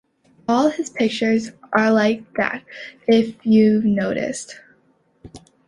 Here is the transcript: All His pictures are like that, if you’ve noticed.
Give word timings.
All 0.47 0.71
His 0.71 0.89
pictures 0.89 1.51
are 1.73 1.91
like 1.91 2.23
that, 2.33 2.63
if 3.07 3.35
you’ve 3.45 3.85
noticed. 3.85 4.59